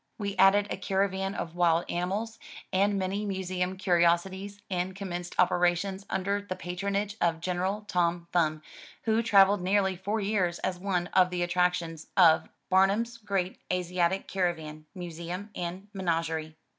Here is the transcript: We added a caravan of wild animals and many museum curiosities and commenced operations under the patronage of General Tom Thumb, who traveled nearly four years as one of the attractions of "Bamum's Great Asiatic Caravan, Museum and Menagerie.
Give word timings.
We 0.17 0.35
added 0.37 0.65
a 0.71 0.77
caravan 0.77 1.35
of 1.35 1.55
wild 1.55 1.85
animals 1.87 2.39
and 2.73 2.97
many 2.97 3.23
museum 3.23 3.77
curiosities 3.77 4.59
and 4.67 4.95
commenced 4.95 5.35
operations 5.37 6.07
under 6.09 6.41
the 6.41 6.55
patronage 6.55 7.17
of 7.21 7.39
General 7.39 7.81
Tom 7.81 8.27
Thumb, 8.31 8.63
who 9.03 9.21
traveled 9.21 9.61
nearly 9.61 9.95
four 9.95 10.19
years 10.19 10.57
as 10.57 10.79
one 10.79 11.05
of 11.13 11.29
the 11.29 11.43
attractions 11.43 12.07
of 12.17 12.49
"Bamum's 12.71 13.19
Great 13.19 13.59
Asiatic 13.71 14.27
Caravan, 14.27 14.87
Museum 14.95 15.51
and 15.53 15.87
Menagerie. 15.93 16.57